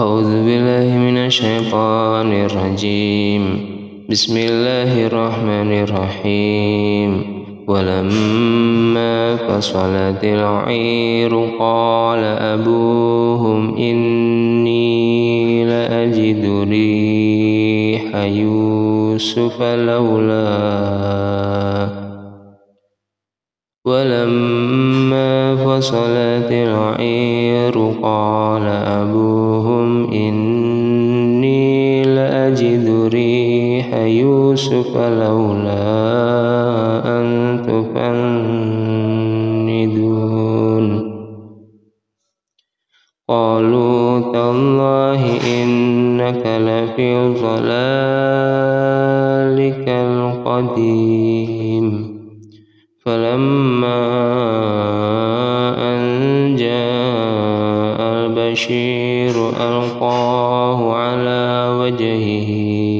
أعوذ 0.00 0.44
بالله 0.44 0.96
من 0.96 1.16
الشيطان 1.16 2.32
الرجيم. 2.32 3.42
بسم 4.10 4.36
الله 4.36 5.06
الرحمن 5.06 5.72
الرحيم. 5.72 7.10
ولما 7.68 9.36
فصلت 9.36 10.24
العير 10.24 11.48
قال 11.58 12.24
أبوهم 12.24 13.76
إني 13.76 15.64
لأجد 15.64 16.68
ريح 16.70 18.16
يوسف 18.16 19.62
لولا. 19.62 20.80
ولما 23.84 25.56
فصلت 25.56 26.50
العير 26.52 27.92
قال 28.02 28.62
أبوهم 28.62 29.09
يوسف 34.60 34.96
لولا 34.96 35.80
أن 37.04 37.26
تفندون. 37.66 38.20
قالوا 43.28 44.20
تالله 44.32 45.22
إنك 45.62 46.42
لفي 46.46 47.34
ضلالك 47.42 47.68
القديم. 49.88 51.86
فلما 53.04 54.00
أن 55.78 56.00
جاء 56.56 58.00
البشير 58.00 59.34
ألقاه 59.48 60.92
على 60.92 61.68
وجهه. 61.80 62.99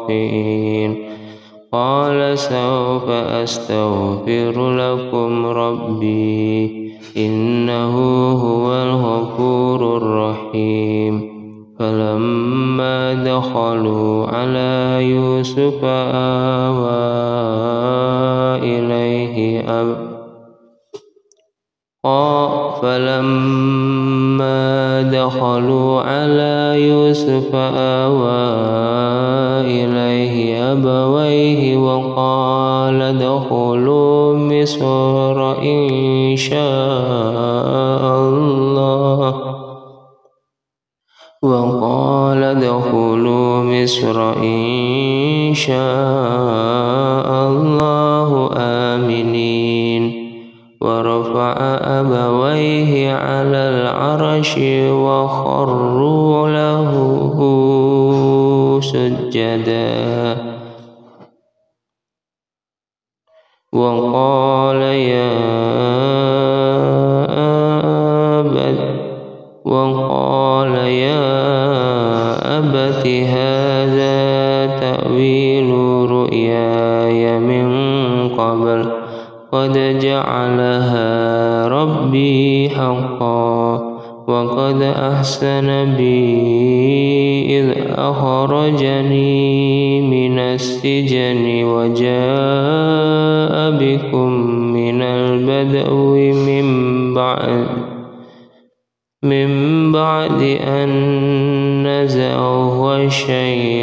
خاطئين 0.00 0.96
قال 1.72 2.38
سوف 2.38 3.10
أستغفر 3.10 4.76
لكم 4.76 5.46
ربي. 5.46 6.90
إنه 7.16 7.94
هو 8.32 8.72
الغفور 8.72 9.96
الرحيم. 9.96 11.30
فلما 11.78 13.14
دخلوا 13.14 14.26
على 14.26 14.98
يوسف 15.10 15.84
آوى 15.84 17.00
إليه 18.62 19.60
أب. 19.80 20.10
فلما 22.82 24.60
دخلوا 25.02 26.00
على 26.00 26.88
يوسف 26.88 27.54
آوى 27.54 28.70
أبويه 30.72 31.76
وقال 31.76 33.02
ادخلوا 33.02 34.34
مصر 34.36 35.62
إن 35.62 36.36
شاء 36.36 38.02
الله. 38.28 39.34
وقال 41.42 42.42
ادخلوا 42.44 43.62
مصر 43.62 44.32
إن 44.36 45.54
شاء 45.54 47.28
الله 47.48 48.50
آمنين. 48.56 50.20
ورفع 50.80 51.56
أبويه 52.00 53.12
على 53.12 53.56
العرش 53.56 54.58
وخروا 54.90 56.48
له 56.48 56.90
سجدا. 58.80 60.29
تأويل 75.20 75.70
رؤياي 76.10 77.38
من 77.38 77.68
قبل 78.28 78.90
قد 79.52 79.98
جعلها 79.98 81.68
ربي 81.68 82.68
حقا 82.68 83.80
وقد 84.26 84.82
أحسن 84.82 85.94
بي 85.96 87.60
إذ 87.60 87.72
أخرجني 87.96 90.00
من 90.00 90.38
السجن 90.38 91.64
وجاء 91.64 93.70
بكم 93.70 94.30
من 94.72 95.02
البدو 95.02 96.14
من 96.32 97.14
بعد 97.14 97.66
من 99.22 99.92
بعد 99.92 100.42
أن 100.64 100.90
نزغ 101.86 102.96
الشيطان. 102.96 103.79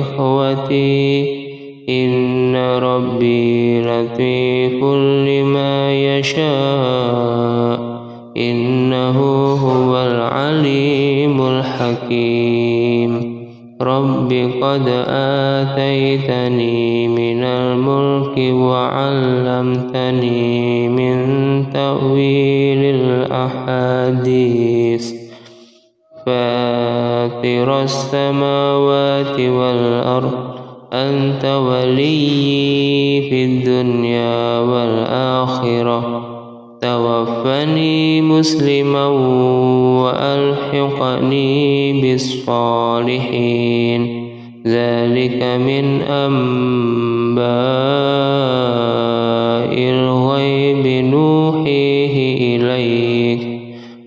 إخوتي 0.00 1.42
إن 1.88 2.56
ربي 2.56 3.82
لطيف 3.82 4.84
لما 5.28 5.92
يشاء 6.18 7.78
إنه 8.36 9.18
هو 9.54 9.96
العليم 9.96 11.46
الحكيم. 11.46 13.32
رب 13.82 14.32
قد 14.62 14.88
آتيتني 15.08 17.08
من 17.08 17.44
الملك 17.44 18.54
وعلمتني 18.54 20.38
من 20.88 21.16
تأويل 21.72 22.94
الأحاديث. 22.94 25.12
فاتر 26.26 27.82
السماوات 27.82 29.40
والأرض 29.40 29.61
أنت 31.08 31.44
ولي 31.44 33.22
في 33.30 33.44
الدنيا 33.44 34.58
والآخرة. 34.58 36.28
توفني 36.80 38.20
مسلما 38.20 39.06
وألحقني 40.02 42.00
بالصالحين. 42.02 44.02
ذلك 44.66 45.42
من 45.42 46.02
أنباء 46.02 47.42
الغيب 49.78 51.04
نوحيه 51.04 52.56
إليك. 52.56 53.42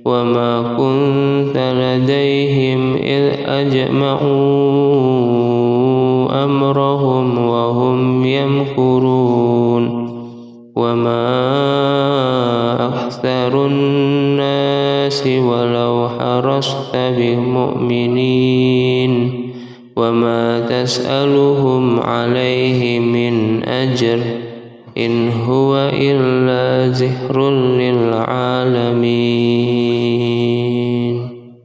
وما 0.06 0.76
كنت 0.78 1.58
لديهم 1.58 2.96
إذ 2.96 3.32
أجمعوا 3.46 5.35
الناس 13.66 15.28
ولو 15.28 16.10
حرصت 16.20 16.96
بمؤمنين 17.18 18.32
وما 19.96 20.60
تسألهم 20.60 22.00
عليه 22.00 23.00
من 23.00 23.64
أجر 23.64 24.20
إن 24.98 25.30
هو 25.30 25.92
إلا 25.94 26.92
ذكر 26.92 27.50
للعالمين. 27.52 29.06